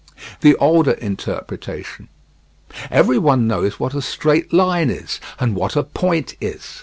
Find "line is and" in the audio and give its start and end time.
4.51-5.53